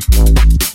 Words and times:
Thank. 0.00 0.71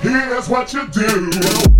Here's 0.00 0.48
what 0.48 0.72
you 0.74 0.88
do. 0.88 1.77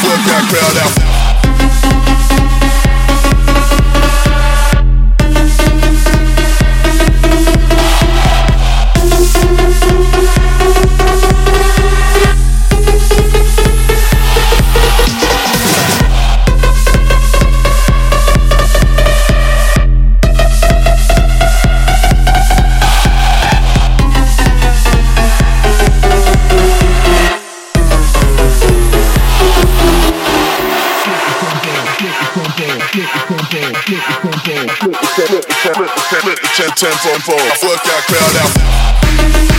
flip 0.00 0.22
that 0.26 0.44
crowd 0.48 0.76
out. 0.78 1.37
10, 36.10 36.22
10, 36.22 36.36
10, 36.56 36.70
10, 36.72 37.20
4, 37.20 37.20
4. 37.20 37.38
Fuck 37.38 37.84
that 37.84 38.02
crowd 38.08 39.52
out. 39.52 39.57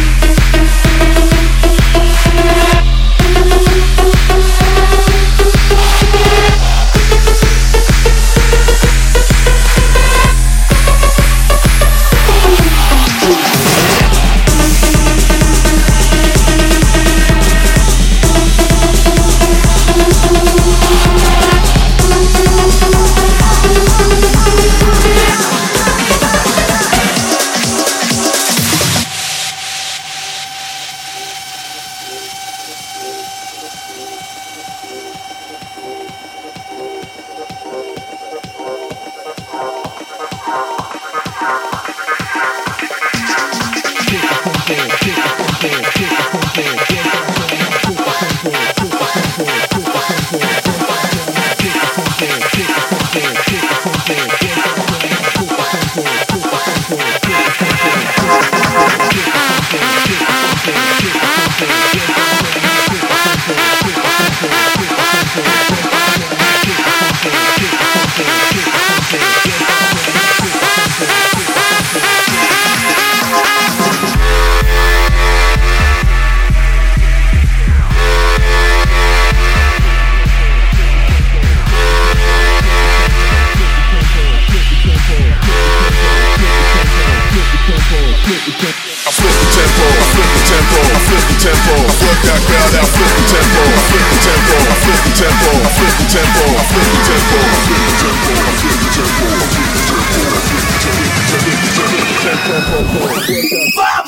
tempo, 90.49 90.81
I 90.81 90.97
flip 91.05 91.21
the 91.29 91.38
tempo, 91.45 91.77
I 91.77 91.93
flip 91.93 92.17
that 92.25 92.41
crowd 92.49 92.73
out, 92.73 92.89
flip 92.89 93.05
the 93.05 93.23
tempo, 93.29 93.62
I 93.69 93.85
flip 93.85 94.01
the 94.09 94.17
tempo, 94.25 94.57
I 94.57 94.81
flip 94.81 94.97
the 95.05 95.13
tempo, 95.13 95.45
I 95.45 95.69
flip 95.69 95.93
the 95.93 96.09
tempo, 96.09 96.41
I 96.41 96.49
flip 96.49 96.49
the 96.49 96.49
tempo, 96.49 96.49
I 96.49 96.65
flip 96.65 96.89
the 96.89 97.05
tempo, 97.05 97.38
I 97.38 97.53
flip 97.53 97.69
the 97.69 98.09
tempo, 98.09 98.38
I 98.39 98.57
flip 98.57 98.77
the 98.79 98.89
tempo, 98.89 98.89
I 98.89 98.89
flip 98.89 98.89
the 98.89 98.97
tempo, 98.99 99.27
I 99.29 99.47
flip 99.49 99.49
the 99.49 99.49
tempo, 99.49 99.49
I 99.49 99.49
flip 99.49 99.69
the 99.69 99.77
tempo, 99.79 100.25
I 100.25 100.35
flip 100.39 100.73
the 100.73 100.77
tempo, 100.79 101.07
I 101.12 101.15
flip 101.49 101.57
the 101.59 101.77
tempo, 102.09 102.75
I 102.79 103.17
flip 103.19 103.38
the 103.39 103.57
tempo, 103.59 103.98